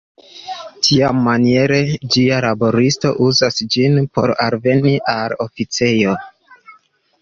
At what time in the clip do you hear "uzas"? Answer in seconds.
3.29-3.63